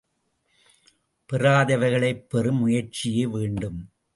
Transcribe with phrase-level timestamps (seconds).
[1.29, 3.79] பெறாதவைகளைப் பெறும் முயற்சியும் வேண்டும்.